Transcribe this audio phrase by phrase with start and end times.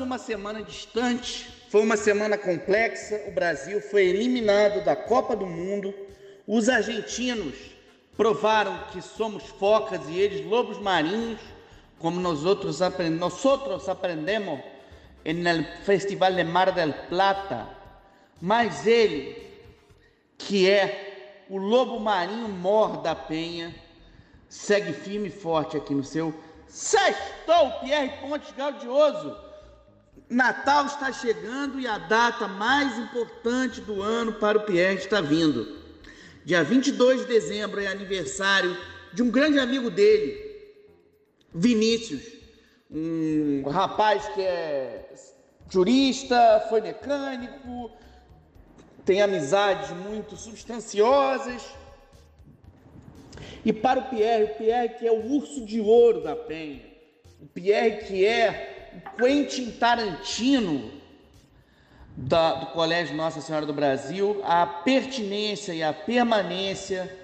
[0.00, 3.22] Uma semana distante, foi uma semana complexa.
[3.28, 5.94] O Brasil foi eliminado da Copa do Mundo.
[6.46, 7.54] Os argentinos
[8.16, 11.38] provaram que somos focas e eles lobos marinhos,
[11.98, 12.80] como nós outros,
[13.18, 14.60] nós outros aprendemos
[15.22, 17.68] no Festival de Mar del Plata.
[18.40, 19.36] Mas ele,
[20.38, 23.74] que é o lobo marinho mor da Penha,
[24.48, 26.34] segue firme e forte aqui no seu
[26.66, 29.49] Sextou, Pierre Pontes Gaudioso.
[30.30, 35.80] Natal está chegando e a data mais importante do ano para o Pierre está vindo.
[36.44, 38.76] Dia 22 de dezembro é aniversário
[39.12, 40.40] de um grande amigo dele,
[41.52, 42.22] Vinícius,
[42.88, 45.12] um rapaz que é
[45.68, 47.90] jurista, foi mecânico,
[49.04, 51.60] tem amizades muito substanciosas.
[53.64, 56.84] E para o Pierre, o Pierre que é o urso de ouro da Penha,
[57.42, 60.90] o Pierre que é o Quentin Tarantino
[62.16, 67.16] da, do Colégio Nossa Senhora do Brasil, a pertinência e a permanência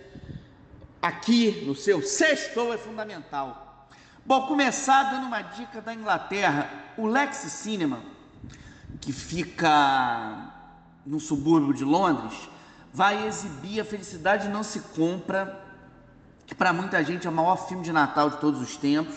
[1.01, 3.89] aqui no seu sexto é fundamental.
[4.25, 6.71] Bom, começar dando uma dica da Inglaterra.
[6.97, 8.03] O Lexi Cinema,
[9.01, 10.53] que fica
[11.05, 12.49] no subúrbio de Londres,
[12.93, 15.67] vai exibir A Felicidade Não Se Compra
[16.47, 19.17] que para muita gente é o maior filme de Natal de todos os tempos,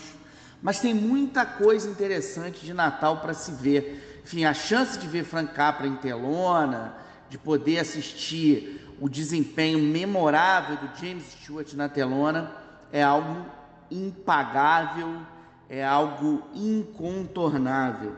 [0.61, 4.21] mas tem muita coisa interessante de Natal para se ver.
[4.23, 6.95] Enfim, a chance de ver Frank Capra em telona,
[7.29, 12.51] de poder assistir o desempenho memorável do James Stewart na telona,
[12.91, 13.45] é algo
[13.89, 15.21] impagável,
[15.69, 18.16] é algo incontornável.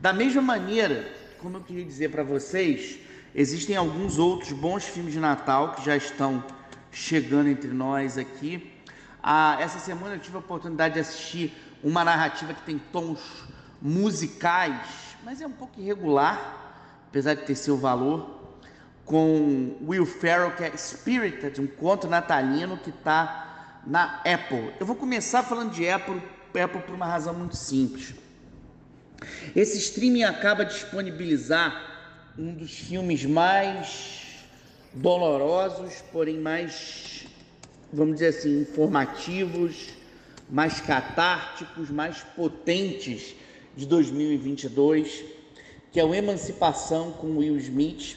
[0.00, 1.08] Da mesma maneira,
[1.38, 2.98] como eu queria dizer para vocês,
[3.34, 6.42] existem alguns outros bons filmes de Natal que já estão
[6.90, 8.72] chegando entre nós aqui.
[9.22, 11.52] Ah, essa semana eu tive a oportunidade de assistir
[11.84, 13.20] uma narrativa que tem tons
[13.80, 14.80] musicais,
[15.22, 18.42] mas é um pouco irregular, apesar de ter seu valor,
[19.04, 24.72] com Will Ferrell, que é Spirited, um conto natalino que está na Apple.
[24.80, 26.22] Eu vou começar falando de Apple,
[26.58, 28.14] Apple por uma razão muito simples.
[29.54, 31.92] Esse streaming acaba de disponibilizar
[32.38, 34.44] um dos filmes mais
[34.94, 37.26] dolorosos, porém mais,
[37.92, 39.90] vamos dizer assim, informativos,
[40.48, 43.34] mais catárticos, mais potentes
[43.76, 45.24] de 2022,
[45.90, 48.16] que é o Emancipação com Will Smith,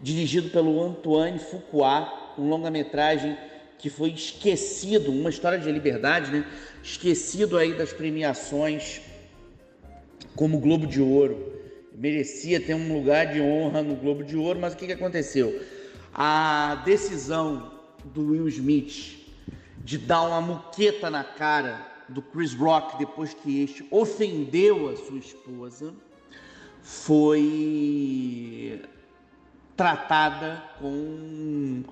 [0.00, 3.36] dirigido pelo Antoine Fuqua, um longa-metragem
[3.78, 6.46] que foi esquecido, uma história de liberdade, né?
[6.82, 9.00] Esquecido aí das premiações
[10.36, 11.52] como Globo de Ouro.
[11.94, 15.60] Merecia ter um lugar de honra no Globo de Ouro, mas o que, que aconteceu?
[16.14, 17.72] a decisão
[18.04, 19.21] do Will Smith
[19.84, 25.18] de dar uma muqueta na cara do Chris Rock depois que este ofendeu a sua
[25.18, 25.92] esposa
[26.82, 28.82] foi
[29.76, 31.82] tratada com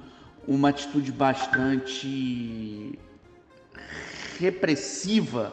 [0.46, 2.98] uma atitude bastante
[4.38, 5.52] repressiva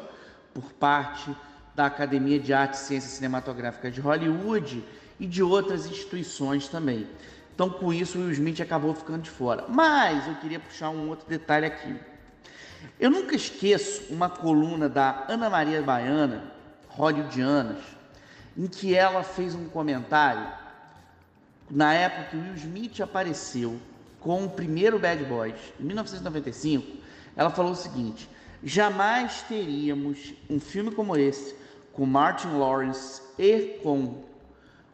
[0.53, 1.35] por parte
[1.75, 4.83] da Academia de Arte e Ciências Cinematográficas de Hollywood
[5.19, 7.07] e de outras instituições também.
[7.53, 9.65] Então, com isso, o Will Smith acabou ficando de fora.
[9.67, 11.95] Mas eu queria puxar um outro detalhe aqui.
[12.99, 16.51] Eu nunca esqueço uma coluna da Ana Maria Baiana,
[16.89, 17.83] hollywoodianas,
[18.57, 20.47] em que ela fez um comentário
[21.69, 23.77] na época que Will Smith apareceu
[24.19, 26.85] com o primeiro Bad Boys, em 1995.
[27.35, 28.29] Ela falou o seguinte:
[28.63, 31.55] jamais teríamos um filme como esse
[31.93, 34.23] com Martin Lawrence e com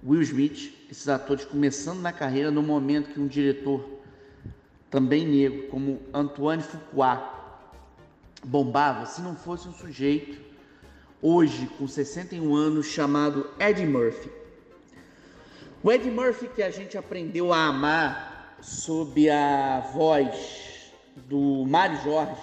[0.06, 4.02] Will Smith, esses atores começando na carreira no momento que um diretor
[4.90, 7.33] também negro, como Antoine Fuqua,
[8.44, 10.40] bombava, se não fosse um sujeito
[11.22, 14.30] hoje com 61 anos chamado Eddie Murphy.
[15.82, 22.42] O Eddie Murphy que a gente aprendeu a amar sob a voz do Mário Jorge,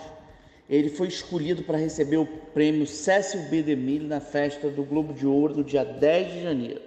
[0.69, 3.62] ele foi escolhido para receber o prêmio Cecil B.
[3.62, 6.82] DeMille na festa do Globo de Ouro no dia 10 de janeiro.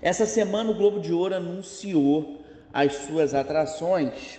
[0.00, 4.38] Essa semana o Globo de Ouro anunciou as suas atrações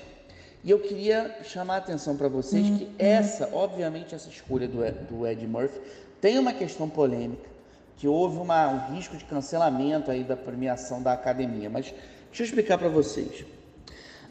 [0.64, 2.94] e eu queria chamar a atenção para vocês que uhum.
[2.98, 4.80] essa, obviamente, essa escolha do,
[5.10, 5.80] do Ed Murphy
[6.22, 7.50] tem uma questão polêmica,
[7.98, 11.70] que houve uma, um risco de cancelamento aí da premiação da academia.
[11.70, 11.94] Mas
[12.28, 13.46] deixa eu explicar para vocês.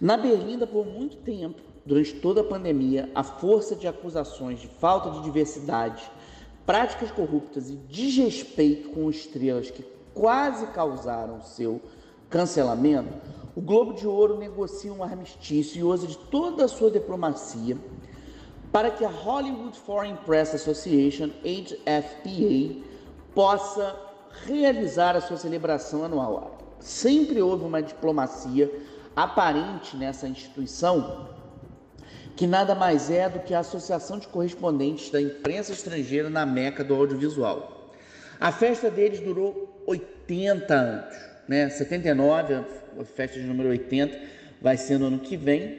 [0.00, 5.10] Na Berlinda, por muito tempo, durante toda a pandemia, a força de acusações de falta
[5.10, 6.10] de diversidade,
[6.64, 9.84] práticas corruptas e desrespeito com estrelas que
[10.14, 11.80] quase causaram seu
[12.32, 13.12] cancelamento,
[13.54, 17.76] o Globo de Ouro negocia um armistício e usa de toda a sua diplomacia
[18.72, 22.82] para que a Hollywood Foreign Press Association, HFPA,
[23.34, 23.94] possa
[24.46, 26.56] realizar a sua celebração anual.
[26.80, 28.72] Sempre houve uma diplomacia
[29.14, 31.28] aparente nessa instituição,
[32.34, 36.82] que nada mais é do que a associação de correspondentes da imprensa estrangeira na Meca
[36.82, 37.90] do audiovisual.
[38.40, 41.68] A festa deles durou 80 anos, né?
[41.68, 44.18] 79, a festa de número 80
[44.60, 45.78] vai ser no ano que vem,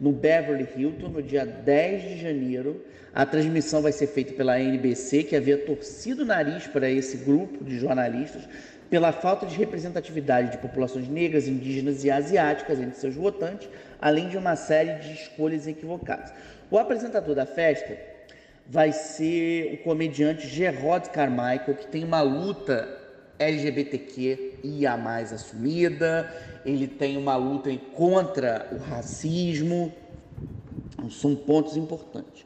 [0.00, 2.82] no Beverly Hilton, no dia 10 de janeiro.
[3.14, 7.62] A transmissão vai ser feita pela NBC, que havia torcido o nariz para esse grupo
[7.62, 8.48] de jornalistas
[8.88, 13.68] pela falta de representatividade de populações negras, indígenas e asiáticas entre seus votantes,
[14.00, 16.32] além de uma série de escolhas equivocadas.
[16.70, 17.96] O apresentador da festa
[18.66, 23.01] vai ser o comediante Gerard Carmichael, que tem uma luta
[23.38, 24.52] LGBTQ
[24.86, 26.32] a mais assumida,
[26.64, 29.92] ele tem uma luta contra o racismo,
[31.10, 32.44] são pontos importantes.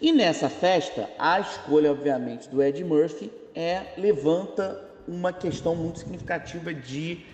[0.00, 6.74] E nessa festa, a escolha, obviamente, do Ed Murphy é levanta uma questão muito significativa
[6.74, 7.24] de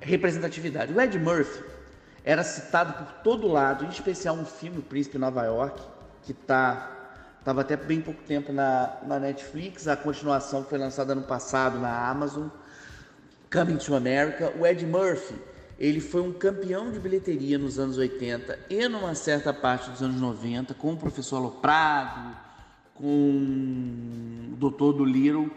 [0.00, 0.92] representatividade.
[0.92, 1.64] O Ed Murphy
[2.24, 5.82] era citado por todo lado, em especial um filme, O Príncipe Nova York,
[6.22, 6.97] que está
[7.48, 12.06] estava até bem pouco tempo na, na Netflix, a continuação foi lançada ano passado na
[12.06, 12.48] Amazon,
[13.50, 14.52] Coming to America.
[14.60, 15.34] O Ed Murphy,
[15.78, 20.20] ele foi um campeão de bilheteria nos anos 80 e numa certa parte dos anos
[20.20, 22.36] 90, com o Professor Aloprado,
[22.92, 25.50] com o Doutor do Little,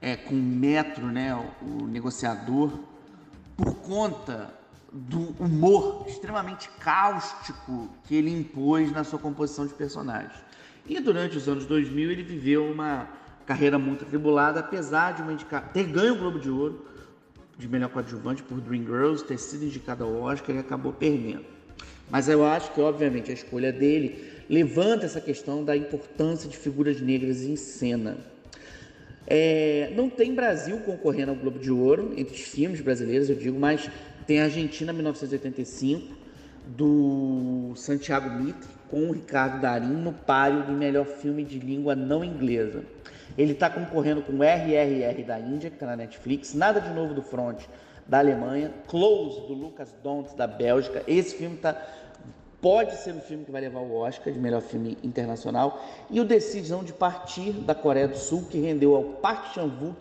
[0.00, 2.72] é, com o Metro, né, o negociador,
[3.54, 4.50] por conta
[4.90, 10.45] do humor extremamente cáustico que ele impôs na sua composição de personagens.
[10.88, 13.08] E durante os anos 2000 ele viveu uma
[13.44, 15.60] carreira muito atribulada, apesar de indica...
[15.60, 16.86] ter ganho o Globo de Ouro
[17.58, 21.44] de melhor coadjuvante por Dreamgirls, ter sido indicado ao Oscar, ele acabou perdendo.
[22.10, 27.00] Mas eu acho que, obviamente, a escolha dele levanta essa questão da importância de figuras
[27.00, 28.18] negras em cena.
[29.26, 33.58] É, não tem Brasil concorrendo ao Globo de Ouro, entre os filmes brasileiros, eu digo,
[33.58, 33.90] mas
[34.26, 36.14] tem Argentina 1985,
[36.68, 42.24] do Santiago Mitre, com o Ricardo Darim no páreo de melhor filme de língua não
[42.24, 42.82] inglesa.
[43.36, 47.22] Ele está concorrendo com RRR da Índia, que está na Netflix, Nada de Novo do
[47.22, 47.64] Front
[48.06, 51.02] da Alemanha, Close do Lucas Dont da Bélgica.
[51.06, 51.76] Esse filme tá,
[52.60, 55.84] pode ser o filme que vai levar o Oscar de melhor filme internacional.
[56.10, 59.96] E o Decisão de Partir da Coreia do Sul, que rendeu ao Park Chan-wook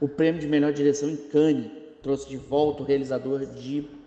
[0.00, 1.70] o prêmio de melhor direção em Cannes.
[2.02, 3.97] Trouxe de volta o realizador de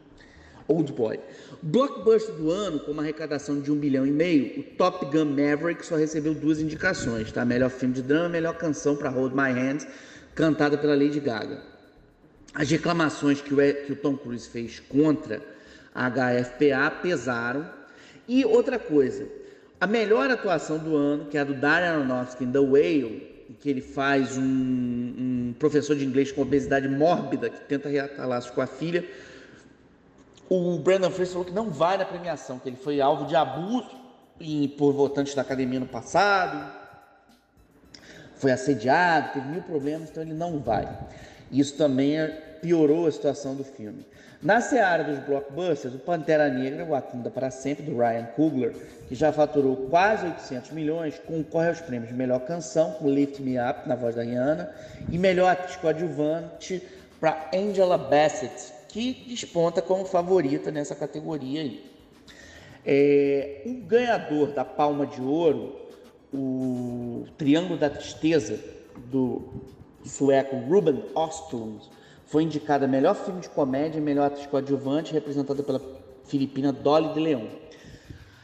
[0.67, 1.19] Old Boy.
[1.61, 5.85] Blockbuster do ano, com uma arrecadação de um bilhão e meio, o Top Gun Maverick
[5.85, 7.45] só recebeu duas indicações, tá?
[7.45, 9.87] Melhor filme de drama, melhor canção para Hold My Hand,
[10.35, 11.61] cantada pela Lady Gaga.
[12.53, 15.41] As reclamações que o, que o Tom Cruise fez contra
[15.93, 17.65] a HFPA pesaram.
[18.27, 19.27] E outra coisa,
[19.79, 23.69] a melhor atuação do ano, que é a do Darren Aronofsky em The Whale, que
[23.69, 28.61] ele faz um, um professor de inglês com obesidade mórbida que tenta reatar laços com
[28.61, 29.03] a filha,
[30.53, 33.89] o Brandon Fraser falou que não vai na premiação, que ele foi alvo de abuso
[34.77, 36.69] por votantes da academia no passado,
[38.35, 40.89] foi assediado, teve mil problemas, então ele não vai.
[41.49, 42.27] Isso também é,
[42.61, 44.05] piorou a situação do filme.
[44.41, 48.75] Na seara dos blockbusters, o Pantera Negra, o Wakanda para sempre, do Ryan Coogler,
[49.07, 53.55] que já faturou quase 800 milhões, concorre aos prêmios de melhor canção, com Lift Me
[53.57, 54.69] Up, na voz da Rihanna,
[55.09, 56.85] e melhor atriz coadjuvante
[57.21, 61.91] para Angela Bassett, que desponta como favorita nessa categoria aí.
[62.85, 65.75] É, o ganhador da Palma de Ouro,
[66.33, 68.59] o Triângulo da Tristeza,
[69.09, 69.43] do
[70.03, 71.81] sueco Ruben Östlund,
[72.25, 75.81] foi indicado a melhor filme de comédia e melhor atriz coadjuvante, representada pela
[76.25, 77.47] filipina Dolly de Leon.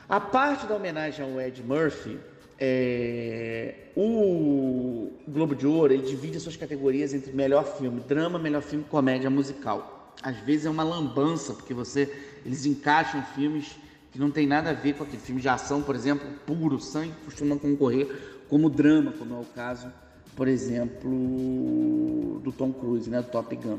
[0.07, 2.17] A parte da homenagem ao Ed Murphy,
[2.59, 8.85] é, o Globo de Ouro divide as suas categorias entre melhor filme, drama, melhor filme,
[8.89, 12.11] comédia musical às vezes é uma lambança, porque você
[12.45, 13.75] eles encaixam filmes
[14.11, 17.13] que não tem nada a ver com aquele filme de ação, por exemplo, puro sangue,
[17.25, 18.07] costumam concorrer
[18.49, 19.91] como drama, como é o caso,
[20.35, 23.77] por exemplo, do Tom Cruise, né, do Top Gun.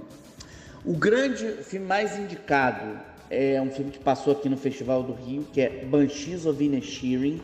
[0.84, 5.44] O grande filme mais indicado é um filme que passou aqui no Festival do Rio,
[5.52, 7.40] que é Banshees of Inisherin,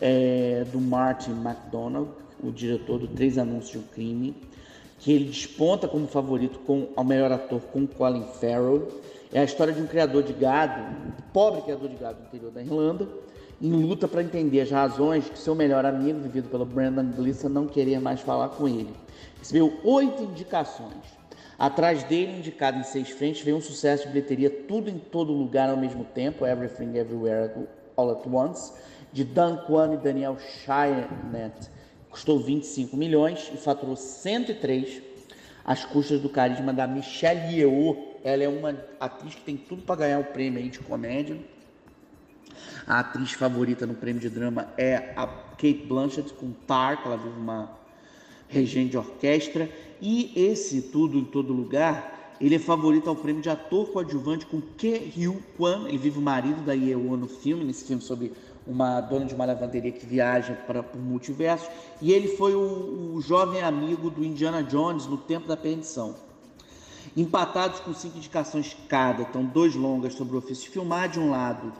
[0.00, 2.10] é, do Martin McDonald,
[2.42, 4.34] o diretor do Três Anúncios de um Crime
[5.00, 8.86] que ele desponta como favorito com ao melhor ator com Colin Farrell.
[9.32, 10.82] É a história de um criador de gado,
[11.32, 13.08] pobre criador de gado do interior da Irlanda,
[13.60, 17.66] em luta para entender as razões que seu melhor amigo, vivido pelo Brandon Gleeson, não
[17.66, 18.90] queria mais falar com ele.
[19.38, 21.20] Recebeu oito indicações.
[21.58, 25.68] Atrás dele, indicado em seis frentes, veio um sucesso de bilheteria Tudo em Todo Lugar
[25.68, 27.52] ao mesmo tempo, Everything Everywhere
[27.96, 28.72] All at Once,
[29.12, 31.70] de Dan Kwan e Daniel Shinet,
[32.10, 35.00] custou 25 milhões e faturou 103
[35.64, 37.96] às custas do carisma da Michelle Yeoh.
[38.22, 41.38] Ela é uma atriz que tem tudo para ganhar o prêmio de comédia.
[42.86, 47.16] A atriz favorita no prêmio de drama é a Kate Blanchett com Tar, que ela
[47.16, 47.70] vive uma
[48.48, 49.70] regente de orquestra.
[50.00, 54.60] E esse Tudo em Todo Lugar, ele é favorito ao prêmio de ator coadjuvante com
[54.60, 55.88] Ke Hyu Kwan.
[55.88, 58.32] Ele vive o marido da Yeoh no filme, nesse filme sobre
[58.70, 61.68] uma dona de uma lavanderia que viaja para o multiverso,
[62.00, 66.14] e ele foi o, o, jovem amigo do Indiana Jones no Tempo da Perdição.
[67.16, 71.30] Empatados com cinco indicações cada, estão dois longas sobre o ofício de filmar, de um
[71.30, 71.72] lado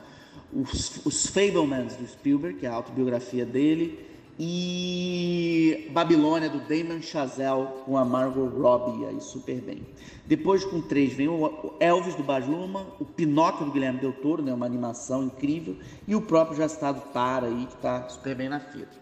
[0.52, 4.09] os, os Fablemans do Spielberg, que é a autobiografia dele,
[4.42, 9.86] e Babilônia do Damon Chazelle com a Margot Robbie aí super bem.
[10.24, 14.42] Depois com três vem o Elvis do Baz Luhrmann, o Pinóquio do Guilherme Del Toro,
[14.42, 15.76] né, uma animação incrível,
[16.08, 18.96] e o próprio já citado Tara aí que está super bem na fita.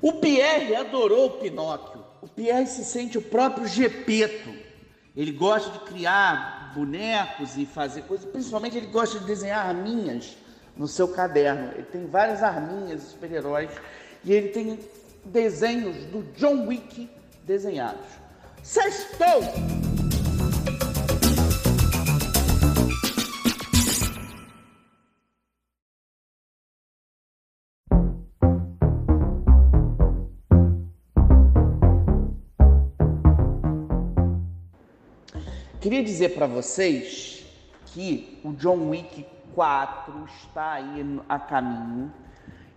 [0.00, 2.04] O Pierre adorou o Pinóquio.
[2.22, 4.54] O Pierre se sente o próprio Gepeto.
[5.16, 10.36] Ele gosta de criar bonecos e fazer coisas, principalmente ele gosta de desenhar arminhas
[10.76, 11.72] no seu caderno.
[11.74, 13.70] Ele tem várias arminhas super-heróis
[14.24, 14.78] e ele tem
[15.24, 17.08] desenhos do John Wick
[17.44, 18.06] desenhados.
[18.62, 19.42] Sextou!
[35.80, 37.44] Queria dizer para vocês
[37.86, 42.12] que o John Wick 4 está aí a caminho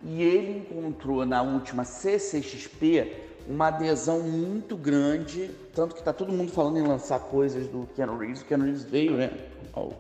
[0.03, 6.51] e ele encontrou na última CCXP uma adesão muito grande, tanto que está todo mundo
[6.51, 8.41] falando em lançar coisas do Keanu Reeves.
[8.41, 9.31] O Keanu Reeves veio né,
[9.73, 9.93] ao,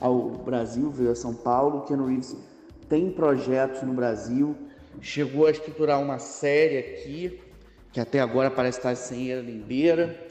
[0.00, 1.78] ao Brasil, veio a São Paulo.
[1.78, 2.36] O Keanu Reeves
[2.88, 4.56] tem projetos no Brasil,
[5.00, 7.40] chegou a estruturar uma série aqui,
[7.92, 10.26] que até agora parece estar sem era nem beira.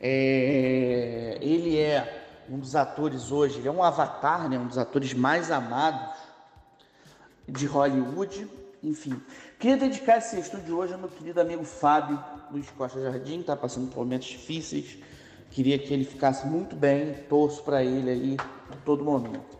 [0.00, 5.12] É, ele é um dos atores hoje, ele é um avatar, né, um dos atores
[5.12, 6.17] mais amados
[7.48, 8.48] de Hollywood,
[8.82, 9.20] enfim.
[9.58, 13.56] Queria dedicar esse estudo de hoje ao meu querido amigo Fábio Luiz Costa Jardim, está
[13.56, 14.98] passando por momentos difíceis.
[15.50, 18.36] Queria que ele ficasse muito bem, torço para ele aí
[18.70, 19.58] a todo momento.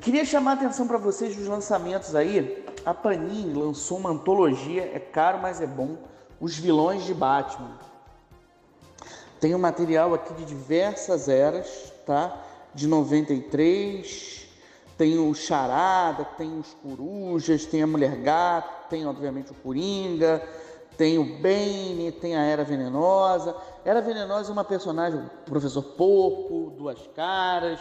[0.00, 2.64] Queria chamar a atenção para vocês dos lançamentos aí.
[2.84, 5.96] A Panini lançou uma antologia, é caro, mas é bom,
[6.40, 7.78] Os Vilões de Batman.
[9.40, 12.42] Tem um material aqui de diversas eras, tá?
[12.74, 14.45] De 93,
[14.96, 20.42] tem o Charada, tem os Corujas, tem a Mulher Gato, tem obviamente o Coringa,
[20.96, 23.54] tem o Bane, tem a Era Venenosa.
[23.84, 27.78] Era Venenosa é uma personagem, o Professor Porco, Duas Caras,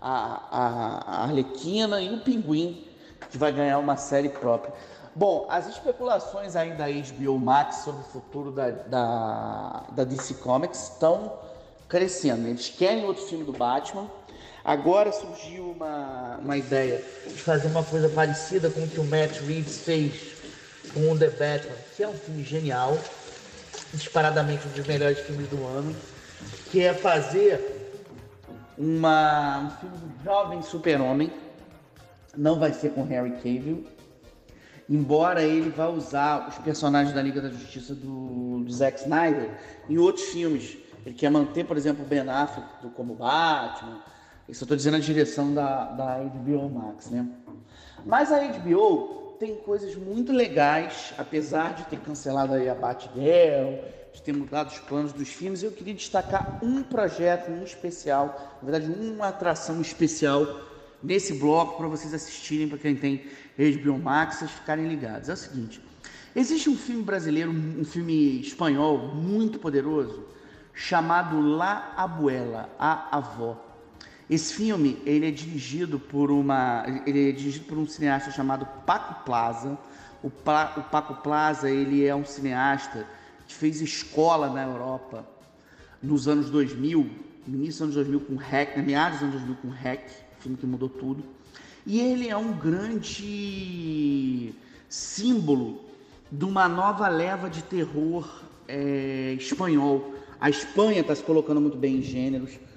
[0.00, 2.86] a, a, a Arlequina e o Pinguim,
[3.30, 4.72] que vai ganhar uma série própria.
[5.14, 10.90] Bom, as especulações aí da HBO Max sobre o futuro da, da, da DC Comics
[10.90, 11.32] estão
[11.88, 12.46] crescendo.
[12.46, 14.08] Eles querem outro filme do Batman,
[14.68, 19.40] Agora surgiu uma, uma ideia de fazer uma coisa parecida com o que o Matt
[19.40, 20.36] Reeves fez
[20.92, 22.98] com o The Batman, que é um filme genial,
[23.94, 25.96] disparadamente um dos melhores filmes do ano,
[26.70, 27.94] que é fazer
[28.76, 31.32] uma, um filme do jovem super-homem,
[32.36, 33.86] não vai ser com Harry Cavill,
[34.86, 39.48] embora ele vá usar os personagens da Liga da Justiça do, do Zack Snyder
[39.88, 40.76] em outros filmes.
[41.06, 44.02] Ele quer manter, por exemplo, o Ben Affleck como Batman,
[44.48, 47.28] isso eu estou dizendo a direção da, da HBO Max, né?
[48.06, 54.22] Mas a HBO tem coisas muito legais, apesar de ter cancelado aí a Batgirl, de
[54.22, 58.92] ter mudado os planos dos filmes, eu queria destacar um projeto em especial, na verdade,
[59.00, 60.46] uma atração especial
[61.02, 63.26] nesse bloco para vocês assistirem, para quem tem
[63.56, 65.28] HBO Max, vocês ficarem ligados.
[65.28, 65.80] É o seguinte:
[66.34, 70.24] existe um filme brasileiro, um filme espanhol muito poderoso,
[70.72, 73.67] chamado La Abuela, a avó.
[74.28, 79.24] Esse filme ele é dirigido por uma, ele é dirigido por um cineasta chamado Paco
[79.24, 79.78] Plaza.
[80.22, 83.06] O, o Paco Plaza ele é um cineasta
[83.46, 85.26] que fez escola na Europa
[86.02, 87.08] nos anos 2000,
[87.46, 90.58] no início dos anos 2000 com Hack, na meados dos anos 2000 com Hack, filme
[90.58, 91.24] que mudou tudo.
[91.86, 94.54] E ele é um grande
[94.90, 95.86] símbolo
[96.30, 98.28] de uma nova leva de terror
[98.68, 100.12] é, espanhol.
[100.38, 102.67] A Espanha está se colocando muito bem em gêneros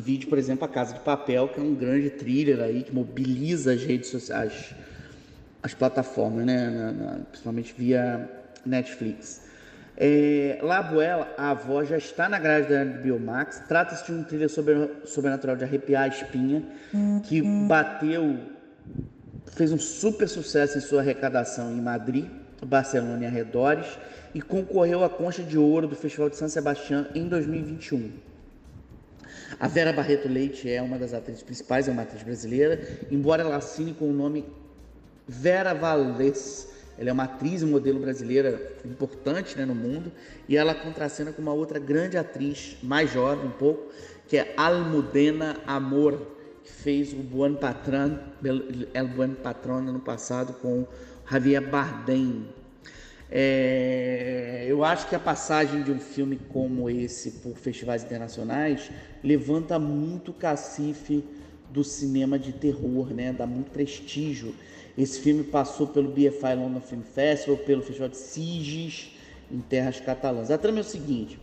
[0.00, 3.72] vídeo, por exemplo, A Casa de Papel, que é um grande thriller aí que mobiliza
[3.72, 4.74] as redes sociais,
[5.62, 6.70] as plataformas, né?
[6.70, 8.28] Na, na, principalmente via
[8.64, 9.42] Netflix.
[9.96, 13.62] É, Labuela, a avó, já está na grade da Biomax.
[13.68, 16.62] Trata-se de um thriller sobre, sobrenatural de arrepiar a espinha,
[17.24, 18.38] que bateu,
[19.54, 22.26] fez um super sucesso em sua arrecadação em Madrid.
[22.66, 23.86] Barcelona e arredores
[24.34, 28.10] e concorreu à concha de ouro do Festival de San Sebastián em 2021.
[29.58, 32.80] A Vera Barreto Leite é uma das atrizes principais, é uma atriz brasileira,
[33.10, 34.44] embora ela assine com o nome
[35.26, 36.70] Vera Valdez.
[36.98, 40.12] Ela é uma atriz e modelo brasileira importante né, no mundo
[40.48, 43.90] e ela contracena com uma outra grande atriz, mais jovem um pouco,
[44.28, 46.20] que é Almudena Amor,
[46.62, 48.18] que fez o Buen Patron,
[48.94, 50.86] El Buen Patron ano passado com
[51.28, 52.46] Javier Bardem.
[53.34, 58.90] É, eu acho que a passagem de um filme como esse por festivais internacionais
[59.24, 61.24] levanta muito cacife
[61.70, 63.32] do cinema de terror, né?
[63.32, 64.54] Dá muito prestígio.
[64.98, 69.16] Esse filme passou pelo BFI London Film Festival, pelo Festival de Siges,
[69.50, 70.50] em terras catalãs.
[70.50, 71.38] A trama é o seguinte: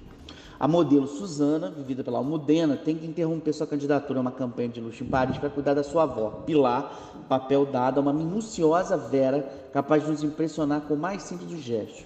[0.60, 4.82] a modelo Susana, vivida pela Almudena, tem que interromper sua candidatura a uma campanha de
[4.82, 6.92] luxo em Paris para cuidar da sua avó, Pilar,
[7.30, 11.62] papel dado a uma minuciosa Vera capaz de nos impressionar com o mais simples dos
[11.62, 12.06] gestos.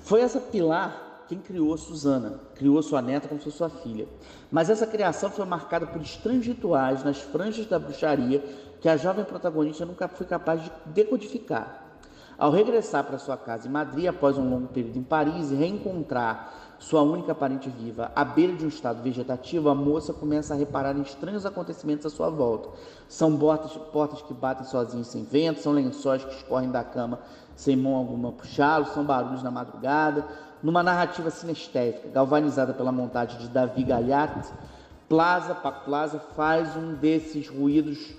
[0.00, 4.06] Foi essa Pilar quem criou Susana, criou sua neta como se fosse sua filha.
[4.50, 8.44] Mas essa criação foi marcada por estranhos rituais nas franjas da bruxaria
[8.80, 11.84] que a jovem protagonista nunca foi capaz de decodificar.
[12.38, 16.65] Ao regressar para sua casa em Madrid após um longo período em Paris e reencontrar
[16.78, 20.96] sua única parente viva, à beira de um estado vegetativo, a moça começa a reparar
[20.96, 22.68] em estranhos acontecimentos à sua volta.
[23.08, 27.18] São portas, portas que batem sozinhas sem vento, são lençóis que escorrem da cama
[27.56, 30.26] sem mão alguma puxá-los, são barulhos na madrugada.
[30.62, 34.46] Numa narrativa sinestésica, galvanizada pela montagem de Davi Galhart,
[35.08, 38.14] Plaza, Plaza faz um desses ruídos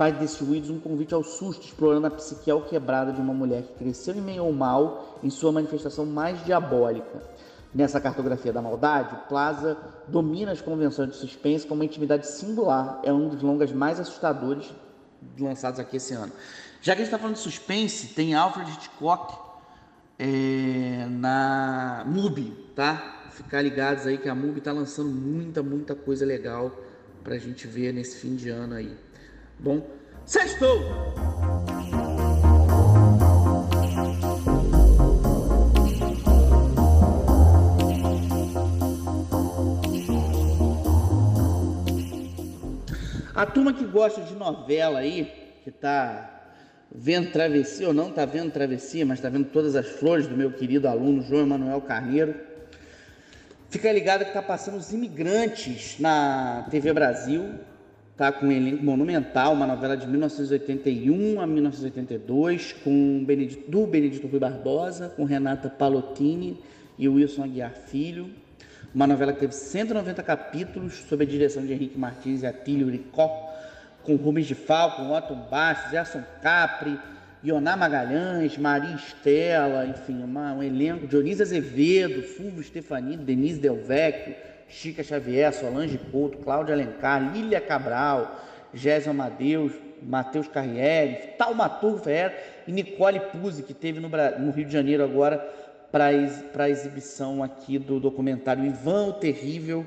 [0.00, 3.84] faz desses ruídos um convite ao susto, explorando a psique quebrada de uma mulher que
[3.84, 7.20] cresceu em meio ao mal em sua manifestação mais diabólica.
[7.72, 9.76] Nessa cartografia da maldade, Plaza
[10.08, 13.00] domina as convenções de suspense com uma intimidade singular.
[13.04, 14.72] É um dos longas mais assustadores
[15.38, 16.32] lançados aqui esse ano.
[16.82, 19.34] Já que a gente está falando de suspense, tem Alfred Hitchcock
[20.18, 23.28] é, na MUBI, tá?
[23.30, 26.72] Ficar ligados aí que a MUBI está lançando muita, muita coisa legal
[27.22, 28.96] para a gente ver nesse fim de ano aí.
[29.58, 29.86] Bom,
[30.24, 30.80] sextou!
[43.40, 45.32] A turma que gosta de novela aí,
[45.64, 46.42] que tá
[46.94, 50.52] vendo travessia ou não tá vendo travessia, mas tá vendo todas as flores do meu
[50.52, 52.34] querido aluno João Emanuel Carneiro,
[53.70, 57.54] fica ligado que tá passando os imigrantes na TV Brasil,
[58.14, 64.26] tá com um elenco monumental, uma novela de 1981 a 1982, com Benedito, do Benedito
[64.26, 66.60] Rui Barbosa, com Renata Palottini
[66.98, 68.28] e Wilson Aguiar Filho.
[68.92, 73.54] Uma novela que teve 190 capítulos, sob a direção de Henrique Martins e Atílio Ricó,
[74.02, 76.98] com Rubens de Falco, Otto Bastos, Gerson Capri,
[77.44, 84.34] Ioná Magalhães, Maria Estela, enfim, uma, um elenco, Dionísio Azevedo, Fulvio Stefanini, Denise Del Vecchio,
[84.68, 89.72] Chica Xavier, Solange Couto, Cláudia Alencar, Lília Cabral, Gésio Amadeus,
[90.02, 95.46] Matheus Carriere, Taumaturgo Ferreira e Nicole Puzzi, que teve no, no, Rio de Janeiro agora
[95.90, 99.84] para a exibição aqui do documentário Ivan o Terrível,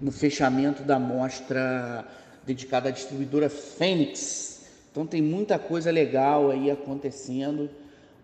[0.00, 2.04] no fechamento da mostra
[2.44, 4.66] dedicada à distribuidora Fênix.
[4.90, 7.68] Então tem muita coisa legal aí acontecendo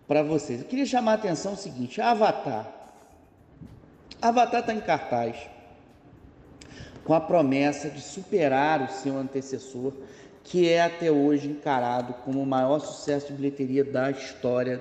[0.09, 0.61] para vocês.
[0.61, 2.71] Eu queria chamar a atenção o seguinte, Avatar.
[4.21, 5.37] Avatar está em cartaz
[7.05, 9.93] com a promessa de superar o seu antecessor,
[10.45, 14.81] que é até hoje encarado como o maior sucesso de bilheteria da história.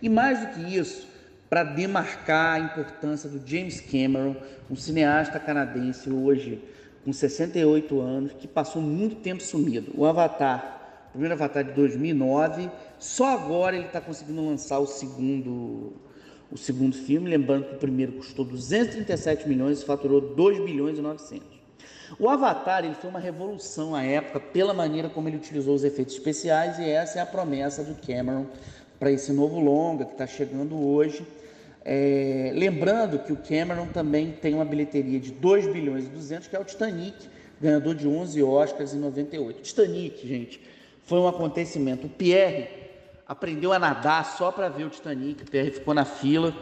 [0.00, 1.06] E mais do que isso,
[1.48, 4.36] para demarcar a importância do James Cameron,
[4.70, 6.62] um cineasta canadense hoje
[7.04, 9.92] com 68 anos, que passou muito tempo sumido.
[9.96, 15.92] O Avatar, o primeiro Avatar de 2009, só agora ele está conseguindo lançar o segundo
[16.50, 21.02] o segundo filme, lembrando que o primeiro custou 237 milhões e faturou 2 bilhões e
[21.02, 21.58] 900.
[22.18, 26.14] O Avatar ele foi uma revolução à época pela maneira como ele utilizou os efeitos
[26.14, 28.46] especiais e essa é a promessa do Cameron
[28.98, 31.26] para esse novo longa que está chegando hoje.
[31.84, 36.56] É, lembrando que o Cameron também tem uma bilheteria de 2 bilhões e 200, que
[36.56, 37.28] é o Titanic,
[37.60, 39.62] ganhador de 11 Oscars em 98.
[39.62, 40.60] Titanic, gente,
[41.04, 42.06] foi um acontecimento.
[42.06, 42.68] O Pierre
[43.26, 45.42] aprendeu a nadar só para ver o Titanic.
[45.42, 46.54] O Pierre ficou na fila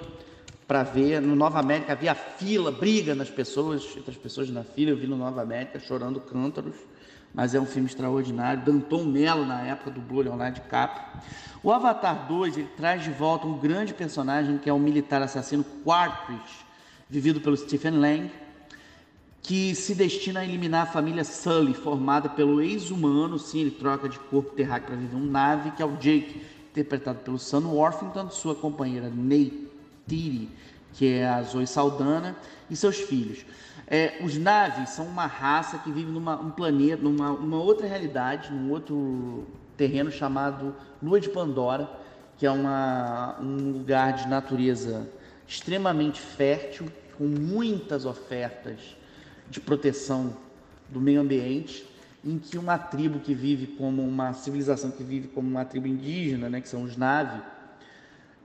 [0.66, 1.20] para ver.
[1.20, 4.90] No Nova América havia fila, briga nas pessoas, entre as pessoas na fila.
[4.90, 6.74] Eu vi no Nova América chorando cântaros,
[7.32, 8.64] mas é um filme extraordinário.
[8.64, 11.04] Danton Mello, na época, do Leonardo DiCaprio.
[11.62, 15.64] O Avatar 2 ele traz de volta um grande personagem que é o militar assassino
[15.84, 16.64] Quaritch,
[17.08, 18.30] vivido pelo Stephen Lang,
[19.42, 24.18] que se destina a eliminar a família Sully, formada pelo ex-humano, sim, ele troca de
[24.18, 28.56] corpo terráqueo para viver um nave, que é o Jake, interpretado pelo Sam Worthington, sua
[28.56, 29.08] companheira
[30.06, 30.48] Neytiri,
[30.92, 32.36] que é a Zoe Saldana,
[32.70, 33.44] e seus filhos.
[33.86, 38.52] É, os Navi são uma raça que vive numa um planeta, numa uma outra realidade,
[38.52, 41.88] num outro terreno chamado Lua de Pandora,
[42.36, 45.08] que é uma, um lugar de natureza
[45.46, 48.96] extremamente fértil, com muitas ofertas
[49.48, 50.36] de proteção
[50.88, 51.86] do meio ambiente,
[52.24, 56.50] em que uma tribo que vive como uma civilização que vive como uma tribo indígena,
[56.50, 57.40] né, que são os Navi,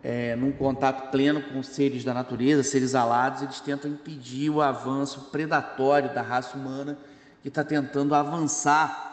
[0.03, 5.29] é, num contato pleno com seres da natureza, seres alados, eles tentam impedir o avanço
[5.31, 6.97] predatório da raça humana
[7.41, 9.09] que está tentando avançar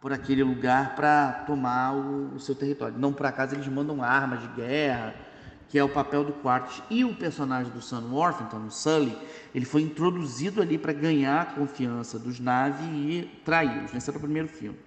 [0.00, 2.98] por aquele lugar para tomar o, o, seu território.
[2.98, 5.14] Não por acaso eles mandam armas de guerra,
[5.68, 6.82] que é o papel do Quartz.
[6.90, 9.16] E o personagem do Sam Worthington, o Sully,
[9.54, 13.94] ele foi introduzido ali para ganhar a confiança dos Na'vi e traí-los.
[13.94, 14.78] Esse era o primeiro filme.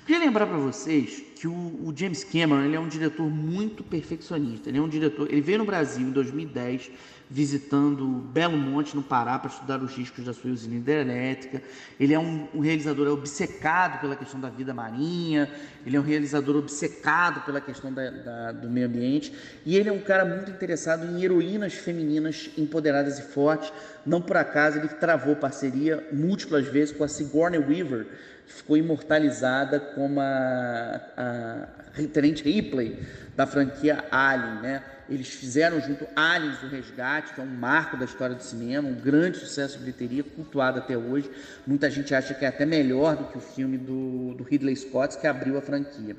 [0.00, 4.68] Queria lembrar para vocês que o, o, James Cameron ele é um diretor muito perfeccionista.
[4.68, 5.30] Ele é um diretor.
[5.30, 6.90] Ele veio no Brasil em 2010
[7.30, 11.62] visitando Belo Monte no Pará para estudar os riscos da sua usina hidrelétrica.
[11.98, 15.50] Ele é um, um realizador obcecado pela questão da vida marinha.
[15.86, 19.32] Ele é um realizador obcecado pela questão da, da, do meio ambiente
[19.64, 23.72] e ele é um cara muito interessado em heroínas femininas empoderadas e fortes.
[24.04, 28.06] Não por acaso ele travou parceria múltiplas vezes com a Sigourney Weaver
[28.46, 32.98] ficou imortalizada como a, a Tenente Ripley
[33.36, 34.82] da franquia Alien, né?
[35.08, 38.94] Eles fizeram junto Aliens do Resgate, que é um marco da história do cinema, um
[38.94, 41.30] grande sucesso de bilheteria, cultuado até hoje.
[41.66, 45.18] Muita gente acha que é até melhor do que o filme do, do Ridley Scott,
[45.18, 46.16] que abriu a franquia.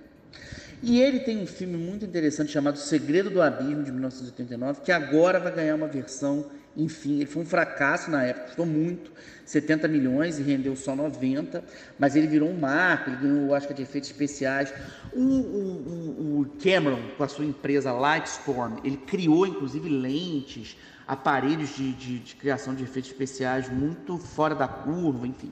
[0.84, 5.40] E ele tem um filme muito interessante chamado Segredo do Abismo, de 1989, que agora
[5.40, 6.46] vai ganhar uma versão
[6.78, 9.12] enfim, ele foi um fracasso na época, custou muito,
[9.46, 11.64] 70 milhões e rendeu só 90,
[12.00, 14.74] mas ele virou um marco, ele ganhou Oscar de efeitos especiais.
[15.14, 20.76] O, o, o Cameron, com a sua empresa Lightstorm, ele criou inclusive lentes,
[21.08, 25.52] aparelhos de, de, de criação de efeitos especiais muito fora da curva, enfim.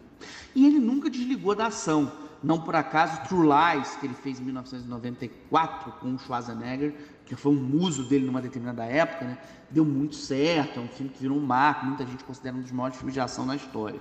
[0.56, 2.22] E ele nunca desligou da ação.
[2.43, 6.93] Não por acaso, True Lies, que ele fez em 1994 com o Schwarzenegger,
[7.25, 9.38] que foi um muso dele numa determinada época, né?
[9.71, 12.71] deu muito certo, é um filme que virou um marco, muita gente considera um dos
[12.71, 13.99] maiores filmes de ação na história.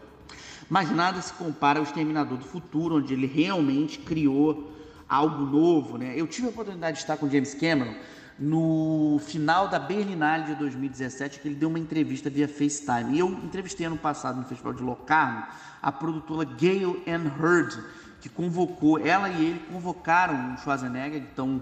[0.69, 4.73] Mas nada se compara ao Exterminador do Futuro, onde ele realmente criou
[5.09, 5.99] algo novo.
[5.99, 6.15] Né?
[6.17, 7.95] Eu tive a oportunidade de estar com James Cameron
[8.39, 13.15] no final da Berlinale de 2017, que ele deu uma entrevista via FaceTime.
[13.15, 15.47] E eu entrevistei ano passado no Festival de Locarno
[15.83, 17.79] a produtora Gail Ann Hurd,
[18.23, 21.61] que convocou, ela e ele convocaram o Schwarzenegger, então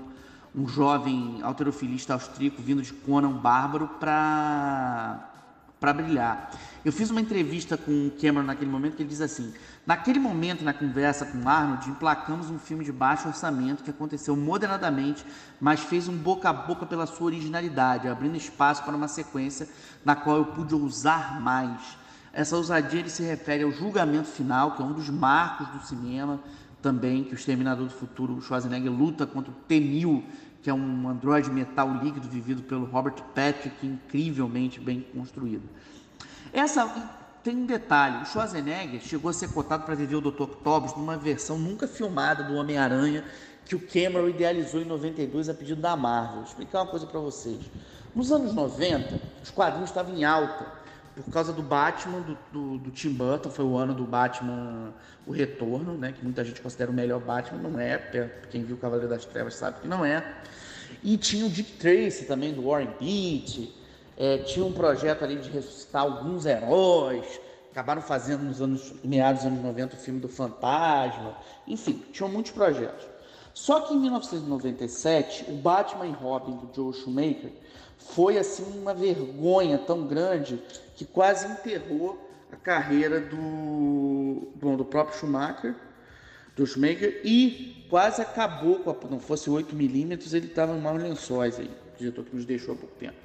[0.54, 5.26] um jovem alterofilista austríaco vindo de Conan Bárbaro para
[5.80, 6.50] para brilhar.
[6.84, 9.54] Eu fiz uma entrevista com o Cameron naquele momento que ele diz assim:
[9.86, 15.24] naquele momento na conversa com Arnold, emplacamos um filme de baixo orçamento que aconteceu moderadamente,
[15.58, 19.66] mas fez um boca a boca pela sua originalidade, abrindo espaço para uma sequência
[20.04, 21.98] na qual eu pude ousar mais.
[22.32, 26.40] Essa ousadia ele se refere ao julgamento final, que é um dos marcos do cinema,
[26.80, 30.22] também que o Exterminador do Futuro, o Schwarzenegger, luta contra o T-1000,
[30.62, 35.68] que é um androide metal líquido vivido pelo Robert Patrick, incrivelmente bem construído.
[36.52, 36.86] Essa
[37.42, 40.42] tem um detalhe, o Schwarzenegger chegou a ser cotado para viver o Dr.
[40.42, 43.24] Octopus numa versão nunca filmada do Homem-Aranha
[43.64, 46.36] que o Cameron idealizou em 92 a pedido da Marvel.
[46.36, 47.60] Vou explicar uma coisa para vocês.
[48.14, 50.79] Nos anos 90, os quadrinhos estavam em alta
[51.14, 54.92] por causa do Batman, do, do, do, Tim Burton, foi o ano do Batman
[55.26, 57.98] O Retorno, né, que muita gente considera o melhor Batman, não é,
[58.50, 60.36] quem viu Cavaleiro das Trevas sabe que não é.
[61.02, 63.74] E tinha o Dick Tracy também, do Warren Beatty,
[64.16, 67.40] é, tinha um projeto ali de ressuscitar alguns heróis,
[67.72, 72.52] acabaram fazendo nos anos, meados dos anos 90 o filme do Fantasma, enfim, tinham muitos
[72.52, 73.06] projetos.
[73.54, 77.52] Só que em 1997, o Batman e Robin do Joe Schumacher
[77.98, 80.60] foi assim uma vergonha tão grande
[81.00, 85.74] que quase enterrou a carreira do, bom, do próprio Schumacher,
[86.54, 91.02] do Schumacher, e quase acabou com a, não fosse 8 milímetros, ele estava em maus
[91.02, 93.16] lençóis aí, diretor que nos deixou há pouco tempo.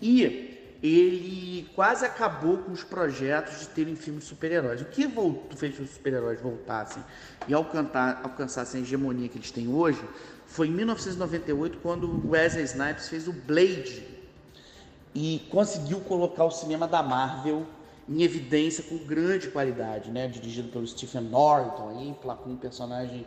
[0.00, 4.80] E ele quase acabou com os projetos de terem filmes de super-heróis.
[4.80, 7.02] O que voltou, fez os super-heróis voltassem
[7.48, 10.00] e alcançar, alcançassem a hegemonia que eles têm hoje
[10.46, 14.15] foi em 1998, quando Wesley Snipes fez o Blade,
[15.16, 17.64] e conseguiu colocar o cinema da Marvel
[18.06, 20.28] em evidência com grande qualidade, né?
[20.28, 23.26] Dirigido pelo Stephen Norton, aí, com um personagem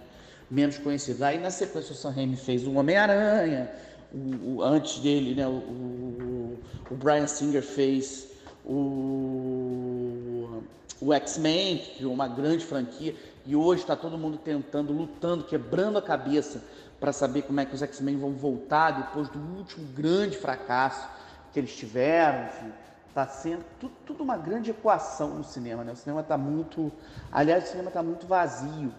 [0.51, 1.23] menos conhecido.
[1.23, 3.71] Aí na sequência o Sam Raimi fez o Homem-Aranha,
[4.13, 5.47] o, o, antes dele, né?
[5.47, 6.59] O, o,
[6.91, 8.27] o, Brian Singer fez
[8.63, 10.61] o
[11.01, 15.97] o X-Men, que criou uma grande franquia, e hoje está todo mundo tentando, lutando, quebrando
[15.97, 16.61] a cabeça
[16.99, 21.18] para saber como é que os X-Men vão voltar depois do último grande fracasso
[21.51, 22.45] que eles tiveram.
[22.45, 22.71] Enfim,
[23.07, 25.83] está sendo tudo, tudo, uma grande equação no cinema.
[25.83, 25.91] Né?
[25.91, 26.91] O cinema está muito.
[27.31, 28.93] Aliás, o cinema está muito vazio.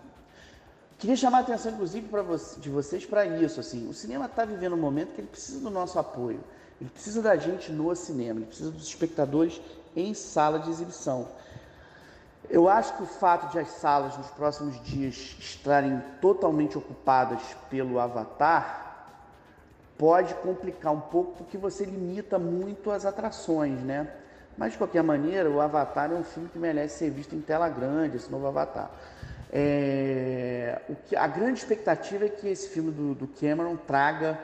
[0.99, 3.59] Queria chamar a atenção, inclusive, você, de vocês para isso.
[3.59, 6.41] Assim, o cinema está vivendo um momento que ele precisa do nosso apoio.
[6.81, 9.61] Ele precisa da gente no cinema, ele precisa dos espectadores
[9.95, 11.29] em sala de exibição.
[12.49, 18.01] Eu acho que o fato de as salas nos próximos dias estarem totalmente ocupadas pelo
[18.01, 18.90] Avatar
[20.01, 24.09] pode complicar um pouco porque você limita muito as atrações, né?
[24.57, 27.69] Mas de qualquer maneira, o Avatar é um filme que merece ser visto em tela
[27.69, 28.91] grande, esse novo Avatar.
[29.53, 30.81] É...
[30.89, 31.15] O que...
[31.15, 34.39] A grande expectativa é que esse filme do, do Cameron traga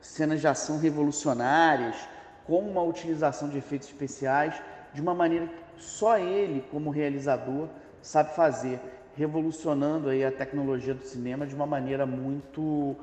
[0.00, 1.96] cenas de ação revolucionárias,
[2.44, 4.60] com uma utilização de efeitos especiais
[4.92, 7.68] de uma maneira que só ele, como realizador,
[8.02, 8.80] sabe fazer,
[9.16, 12.96] revolucionando aí a tecnologia do cinema de uma maneira muito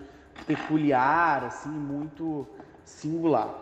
[0.46, 2.48] peculiar, assim, muito
[2.84, 3.54] singular.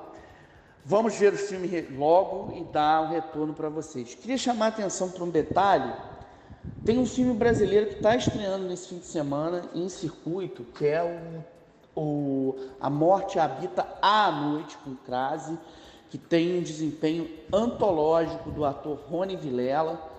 [0.84, 4.16] Vamos ver o filme logo e dar um retorno para vocês.
[4.16, 5.94] Queria chamar a atenção para um detalhe.
[6.84, 11.04] Tem um filme brasileiro que está estreando nesse fim de semana em circuito, que é
[11.04, 11.44] o
[11.96, 15.58] o A Morte Habita à Noite com Crase,
[16.10, 20.10] que tem um desempenho antológico do ator Rony Vilela,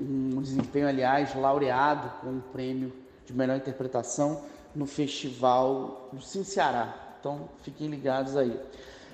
[0.00, 2.92] um desempenho, aliás, laureado com o prêmio
[3.26, 4.42] de melhor interpretação
[4.74, 7.16] no festival do Sim Ceará.
[7.18, 8.58] Então, fiquem ligados aí.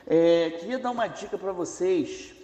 [0.07, 2.35] É, queria dar uma dica para vocês.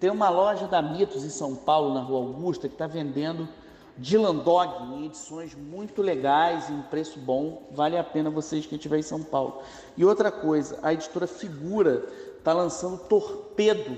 [0.00, 3.48] Tem uma loja da Mitos em São Paulo, na Rua Augusta, que está vendendo
[3.96, 8.98] Dylan Dog em edições muito legais, em preço bom, vale a pena vocês que estiver
[8.98, 9.62] em São Paulo.
[9.96, 12.04] E outra coisa, a editora Figura
[12.38, 13.96] está lançando Torpedo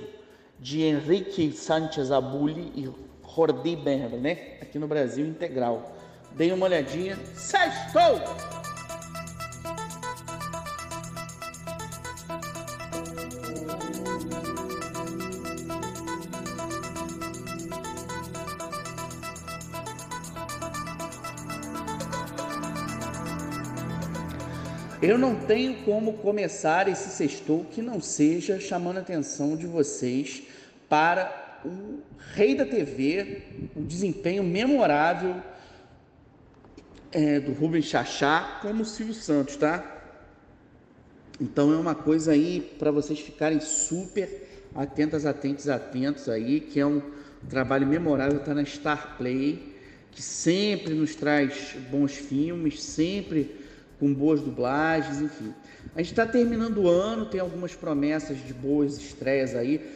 [0.59, 2.91] de Henrique Sanchez Abuli e
[3.35, 4.59] Jordi Berber, né?
[4.61, 5.93] Aqui no Brasil integral.
[6.33, 7.17] Deem uma olhadinha.
[7.35, 8.64] Sextou!
[25.05, 30.45] Eu não tenho como começar esse sextou que não seja chamando a atenção de vocês
[30.89, 32.01] para o
[32.33, 33.43] rei da TV,
[33.77, 35.43] o desempenho memorável
[37.13, 39.85] é, do Rubens Chachá como o Silvio Santos, tá?
[41.39, 46.87] Então é uma coisa aí para vocês ficarem super atentas, atentos, atentos aí, que é
[46.87, 47.03] um
[47.51, 49.75] trabalho memorável, tá na Star Play,
[50.11, 53.64] que sempre nos traz bons filmes, sempre
[53.99, 55.55] com boas dublagens, enfim.
[55.95, 59.95] A gente está terminando o ano, tem algumas promessas de boas estreias aí.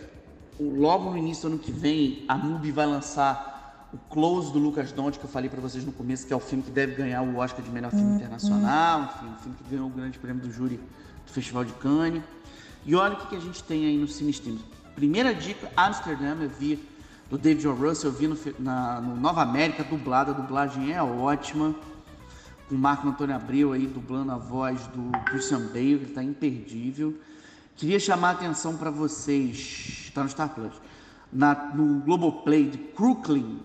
[0.60, 4.92] Logo no início do ano que vem, a MUBI vai lançar o Close do Lucas
[4.92, 7.22] Donte, que eu falei para vocês no começo, que é o filme que deve ganhar
[7.22, 8.16] o Oscar de melhor filme uhum.
[8.16, 10.78] internacional, enfim, o filme que ganhou o grande prêmio do júri
[11.26, 12.22] do Festival de Cannes.
[12.84, 14.58] E olha o que, que a gente tem aí no Cine Stream.
[14.94, 16.78] Primeira dica, Amsterdã, eu vi
[17.30, 17.74] do David O.
[17.74, 21.74] Russell, eu vi no, na, no Nova América, dublada, a dublagem é ótima
[22.70, 27.14] o Marco Antônio Abreu aí dublando a voz do Christian Bale, que está imperdível.
[27.76, 30.72] Queria chamar a atenção para vocês, está no Star Plus,
[31.32, 33.60] na, no Globoplay de Crooklyn,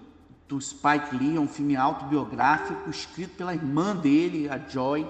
[0.48, 5.08] do Spike Lee, é um filme autobiográfico escrito pela irmã dele, a Joy.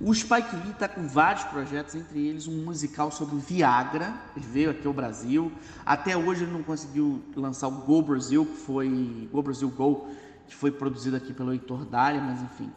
[0.00, 4.70] O Spike Lee está com vários projetos, entre eles um musical sobre Viagra, ele veio
[4.70, 5.52] aqui ao Brasil.
[5.84, 10.08] Até hoje ele não conseguiu lançar o Go Brasil, que foi Go Brasil Go,
[10.48, 12.70] que foi produzido aqui pelo Heitor Dália, mas enfim,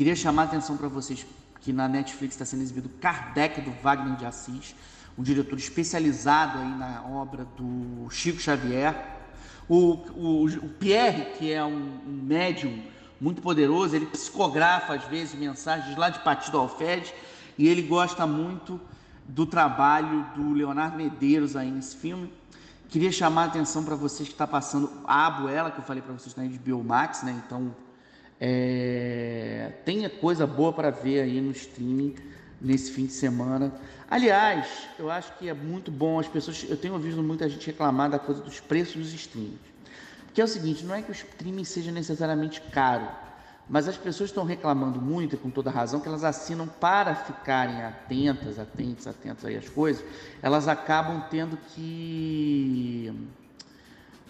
[0.00, 1.26] Queria chamar a atenção para vocês
[1.60, 4.74] que na Netflix está sendo exibido Kardec do Wagner de Assis,
[5.18, 8.96] um diretor especializado aí na obra do Chico Xavier.
[9.68, 12.82] O, o, o Pierre, que é um, um médium
[13.20, 17.12] muito poderoso, ele psicografa às vezes mensagens lá de Partido Alfedes
[17.58, 18.80] e ele gosta muito
[19.28, 22.32] do trabalho do Leonardo Medeiros aí nesse filme.
[22.88, 26.14] Queria chamar a atenção para vocês que está passando a Abuela, que eu falei para
[26.14, 27.38] vocês na HBO Max, né?
[27.46, 27.76] Então
[28.40, 32.14] é, tenha coisa boa para ver aí no streaming
[32.58, 33.70] nesse fim de semana.
[34.10, 34.66] Aliás,
[34.98, 36.64] eu acho que é muito bom as pessoas.
[36.68, 39.58] Eu tenho ouvido muita gente reclamar da coisa dos preços dos streams.
[40.32, 43.06] Que é o seguinte: não é que o streaming seja necessariamente caro,
[43.68, 47.82] mas as pessoas estão reclamando muito, e com toda razão, que elas assinam para ficarem
[47.82, 50.04] atentas, atentas, atentas aí às coisas,
[50.42, 53.12] elas acabam tendo que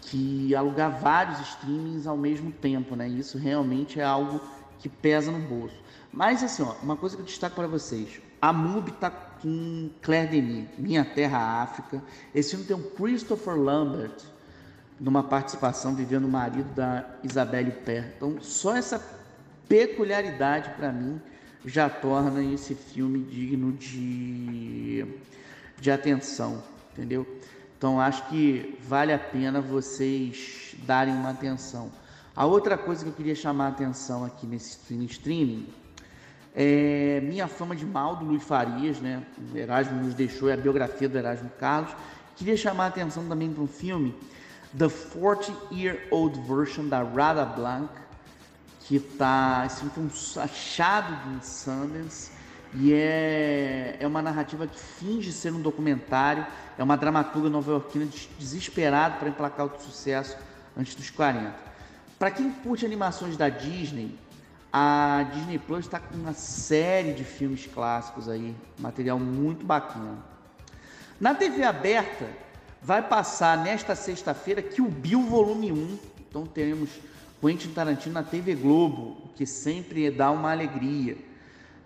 [0.03, 3.09] que alugar vários streamings ao mesmo tempo, né?
[3.09, 4.41] Isso realmente é algo
[4.79, 5.77] que pesa no bolso.
[6.13, 10.31] Mas assim, ó, uma coisa que eu destaco para vocês: a MUBI tá com Claire
[10.31, 12.03] Denis, Minha Terra África.
[12.35, 14.17] Esse filme tem o Christopher Lambert,
[14.99, 18.13] numa participação vivendo o marido da Isabelle Pé.
[18.17, 19.03] Então, só essa
[19.69, 21.21] peculiaridade para mim
[21.65, 25.07] já torna esse filme digno de,
[25.79, 27.27] de atenção, entendeu?
[27.81, 31.91] Então, acho que vale a pena vocês darem uma atenção.
[32.37, 35.67] A outra coisa que eu queria chamar a atenção aqui nesse streaming
[36.55, 39.23] é Minha Fama de Mal, do Luiz Farias, né?
[39.51, 41.91] O Erasmo nos deixou, é a biografia do Erasmo Carlos.
[42.37, 44.15] Queria chamar a atenção também para um filme,
[44.77, 47.89] The 40 Year Old Version, da Rada Blanc,
[48.81, 49.63] que tá.
[49.65, 52.40] Esse um achado de Sundance.
[52.75, 56.47] E é, é uma narrativa que finge ser um documentário,
[56.79, 58.07] é uma dramaturga nova-iorquina
[58.39, 60.37] desesperada para emplacar o sucesso
[60.77, 61.53] antes dos 40.
[62.19, 64.17] Para quem curte animações da Disney,
[64.73, 70.19] a Disney Plus está com uma série de filmes clássicos aí, material muito bacana.
[71.21, 72.29] Na TV aberta,
[72.81, 75.99] vai passar nesta sexta-feira que o Bill Volume 1.
[76.21, 76.91] Então teremos
[77.41, 81.17] Quentin Tarantino na TV Globo, o que sempre dá uma alegria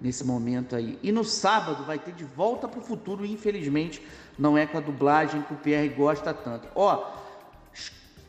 [0.04, 0.98] nesse momento aí.
[1.02, 4.02] E no sábado vai ter De Volta para o Futuro, infelizmente
[4.38, 6.68] não é com a dublagem que o Pierre gosta tanto.
[6.74, 7.10] Ó,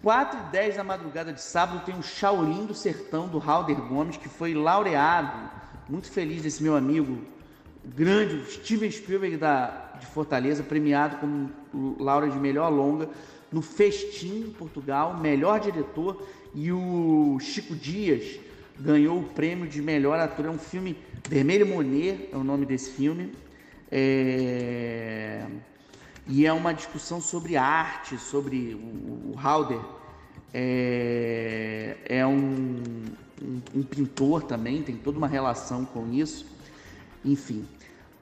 [0.01, 4.15] 4 e 10 da madrugada de sábado tem o Shaolin do Sertão do Halder Gomes,
[4.15, 5.49] que foi laureado.
[5.89, 7.17] Muito feliz desse meu amigo,
[7.83, 11.51] grande Steven Spielberg da, de Fortaleza, premiado como
[11.99, 13.09] Laura de melhor longa
[13.51, 18.39] no Festim Portugal, melhor diretor, e o Chico Dias
[18.79, 20.45] ganhou o prêmio de melhor ator.
[20.45, 23.31] É um filme Vermelho Monet, é o nome desse filme.
[23.91, 25.45] É...
[26.27, 29.79] E é uma discussão sobre arte, sobre o, Halder
[30.57, 32.81] é, é um,
[33.41, 36.45] um, um, pintor também, tem toda uma relação com isso.
[37.23, 37.67] Enfim,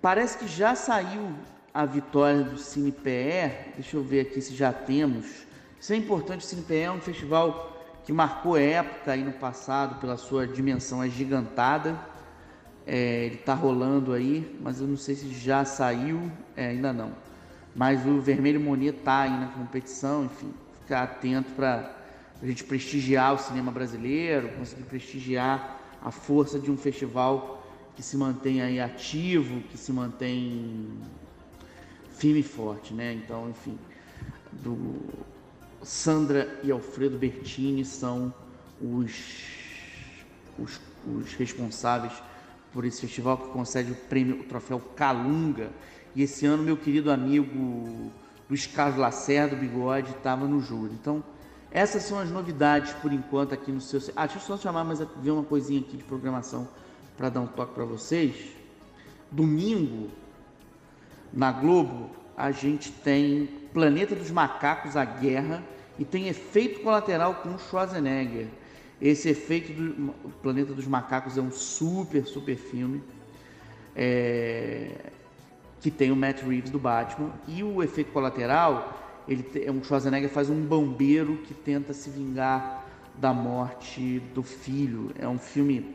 [0.01, 1.31] parece que já saiu
[1.71, 3.75] a vitória do CinePE.
[3.75, 5.45] Deixa eu ver aqui se já temos.
[5.79, 7.72] Isso é importante, o CinePE é um festival
[8.05, 11.97] que marcou época aí no passado pela sua dimensão agigantada.
[12.85, 17.13] É, ele está rolando aí, mas eu não sei se já saiu, é, ainda não.
[17.73, 21.95] Mas o Vermelho Monet está aí na competição, enfim, ficar atento para
[22.41, 28.17] a gente prestigiar o cinema brasileiro, conseguir prestigiar a força de um festival que se
[28.17, 30.89] mantém aí ativo, que se mantém
[32.09, 33.13] firme e forte, né?
[33.13, 33.77] Então, enfim,
[34.51, 35.01] do
[35.83, 38.33] Sandra e Alfredo Bertini são
[38.81, 39.43] os,
[40.57, 42.13] os, os responsáveis
[42.71, 45.69] por esse festival que concede o prêmio, o troféu Calunga
[46.15, 48.11] e esse ano, meu querido amigo
[48.49, 50.93] Luiz Carlos Lacerda, Bigode, estava no júri.
[50.93, 51.23] Então,
[51.71, 53.99] essas são as novidades por enquanto aqui no seu.
[54.15, 56.67] Ah, deixa eu só chamar mais ver uma coisinha aqui de programação
[57.17, 58.35] para dar um toque para vocês.
[59.31, 60.09] Domingo,
[61.31, 65.63] na Globo, a gente tem Planeta dos Macacos, a Guerra,
[65.97, 68.47] e tem Efeito Colateral com Schwarzenegger.
[69.01, 73.03] Esse Efeito do Planeta dos Macacos é um super, super filme.
[73.95, 75.11] É
[75.83, 80.29] que tem o Matt Reeves do Batman, e o efeito colateral, ele é um Schwarzenegger
[80.29, 85.11] faz um bombeiro que tenta se vingar da morte do filho.
[85.19, 85.93] É um filme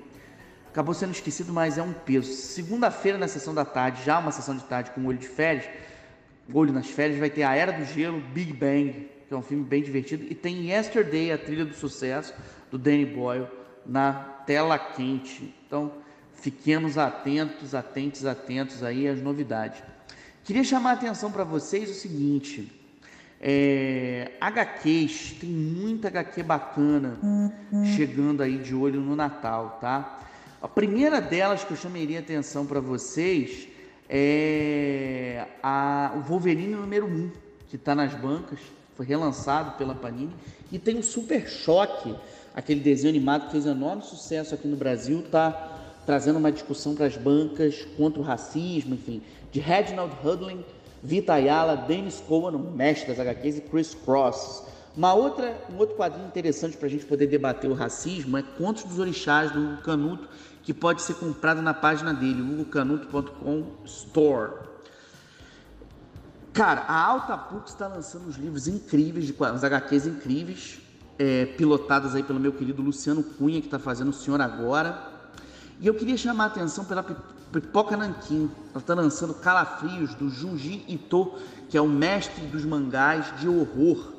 [0.71, 2.31] acabou sendo esquecido, mas é um peso.
[2.31, 5.65] Segunda-feira na sessão da tarde, já uma sessão de tarde com olho de férias,
[6.53, 9.65] olho nas férias, vai ter a Era do Gelo, Big Bang, que é um filme
[9.65, 12.35] bem divertido, e tem Yesterday, a trilha do sucesso
[12.71, 13.47] do Danny Boyle
[13.87, 14.13] na
[14.47, 15.55] tela quente.
[15.67, 15.93] Então,
[16.41, 19.83] Fiquemos atentos, atentos, atentos aí às novidades.
[20.45, 22.73] Queria chamar a atenção para vocês o seguinte:
[23.41, 27.85] é, HQs, tem muita HQ bacana uhum.
[27.85, 30.21] chegando aí de olho no Natal, tá?
[30.63, 33.69] A primeira delas que eu chamaria atenção para vocês
[34.09, 37.31] é a, o Wolverine número 1,
[37.69, 38.59] que está nas bancas,
[38.97, 40.35] foi relançado pela Panini,
[40.73, 42.15] e tem o Super Choque,
[42.55, 45.79] aquele desenho animado que fez enorme sucesso aqui no Brasil, tá?
[46.09, 49.21] trazendo uma discussão para as bancas contra o racismo, enfim,
[49.53, 50.65] de Reginald Hudlin,
[51.03, 54.65] Vita Ayala, Dennis Cohen, o mestre das HQs, e Chris Cross.
[54.97, 58.85] Uma outra, um outro quadrinho interessante para a gente poder debater o racismo é Contos
[58.85, 60.27] dos Orixás, do Canuto,
[60.69, 64.53] que pode ser comprado na página dele, hugocanuto.com store.
[66.53, 70.79] Cara, a Alta Pux está lançando uns livros incríveis, de, uns HQs incríveis,
[71.19, 71.57] é,
[72.15, 75.11] aí pelo meu querido Luciano Cunha, que está fazendo O Senhor Agora.
[75.81, 78.51] E eu queria chamar a atenção pela Pipoca Nankin.
[78.73, 81.33] Ela está lançando Calafrios, do Junji Ito,
[81.71, 84.13] que é o mestre dos mangás de horror.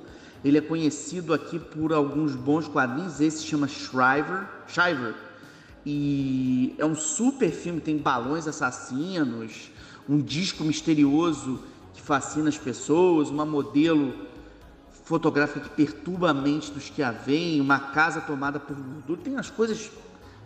[0.43, 3.22] Ele é conhecido aqui por alguns bons quadrinhos.
[3.22, 5.29] Esse se chama Shriver, Shiver.
[5.92, 9.72] E é um super filme, tem balões assassinos,
[10.08, 11.64] um disco misterioso
[11.96, 14.14] que fascina as pessoas, uma modelo
[15.04, 19.36] fotográfica que perturba a mente dos que a veem, uma casa tomada por gordura, tem
[19.38, 19.90] as coisas,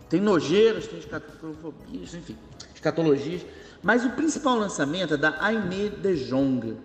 [0.07, 2.37] tem nojeiras, tem escatologias, enfim,
[2.73, 3.45] escatologias,
[3.83, 6.77] mas o principal lançamento é da Aimee de Jong,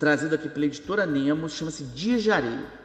[0.00, 2.79] trazido aqui pela editora Nemo, chama-se Dias de Areia.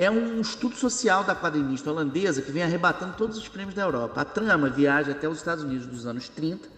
[0.00, 4.20] É um estudo social da quadrinista holandesa que vem arrebatando todos os prêmios da Europa.
[4.20, 6.68] A trama viaja até os Estados Unidos dos anos 30,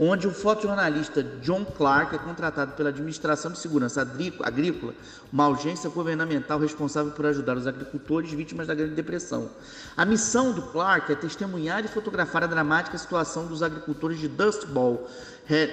[0.00, 4.02] onde o fotojornalista John Clark é contratado pela Administração de Segurança
[4.42, 4.94] Agrícola,
[5.32, 9.48] uma agência governamental responsável por ajudar os agricultores vítimas da Grande Depressão.
[9.96, 14.66] A missão do Clark é testemunhar e fotografar a dramática situação dos agricultores de Dust
[14.66, 15.08] Bowl,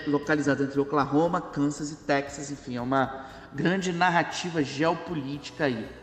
[0.06, 2.52] localizado entre Oklahoma, Kansas e Texas.
[2.52, 6.03] Enfim, é uma grande narrativa geopolítica aí.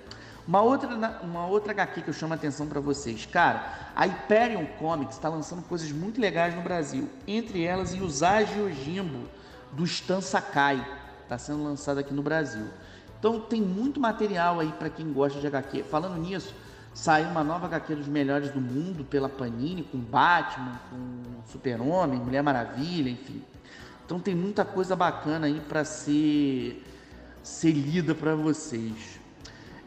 [0.51, 0.89] Uma outra,
[1.23, 3.25] uma outra HQ que eu chamo a atenção para vocês.
[3.25, 7.09] Cara, a Hyperion Comics está lançando coisas muito legais no Brasil.
[7.25, 9.29] Entre elas, Yusagi Ojimbo,
[9.71, 10.85] do Stan Sakai.
[11.23, 12.67] Está sendo lançado aqui no Brasil.
[13.17, 15.85] Então tem muito material aí para quem gosta de HQ.
[15.85, 16.53] Falando nisso,
[16.93, 22.43] saiu uma nova HQ dos melhores do mundo pela Panini, com Batman, com Super-Homem, Mulher
[22.43, 23.41] Maravilha, enfim.
[24.05, 26.85] Então tem muita coisa bacana aí para ser,
[27.41, 29.20] ser lida para vocês.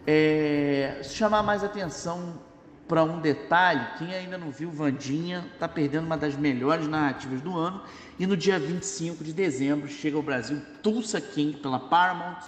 [0.05, 2.39] É, chamar mais atenção
[2.87, 7.57] para um detalhe, quem ainda não viu Vandinha está perdendo uma das melhores narrativas do
[7.57, 7.81] ano
[8.19, 12.41] e no dia 25 de dezembro chega ao Brasil Tulsa King pela Paramount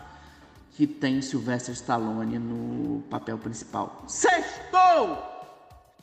[0.71, 4.03] que tem Sylvester Stallone no papel principal.
[4.07, 5.17] Sextou!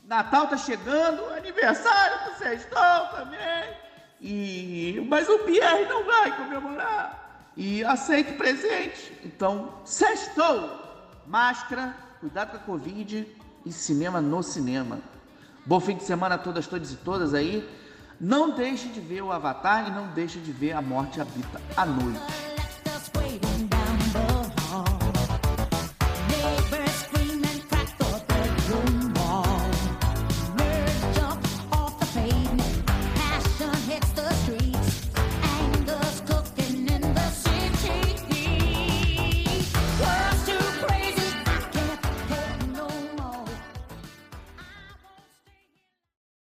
[0.05, 3.77] Natal tá chegando, aniversário do Sextou também.
[4.21, 7.51] E mas o Pierre não vai comemorar.
[7.55, 9.13] E aceite presente.
[9.25, 10.82] Então, sextou!
[11.27, 13.27] Máscara, cuidado com a Covid
[13.65, 14.99] e cinema no cinema.
[15.65, 17.69] Bom fim de semana a todas, todos e todas aí.
[18.21, 21.85] Não deixe de ver o Avatar e não deixe de ver A Morte Habita à
[21.87, 22.52] Noite.